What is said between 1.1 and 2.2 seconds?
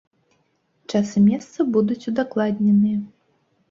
і месца будуць